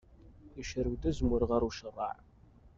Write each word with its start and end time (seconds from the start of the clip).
Icerrew-d 0.61 1.03
azemmur 1.09 1.41
ɣer 1.51 1.61
ucerraɛ. 1.67 2.15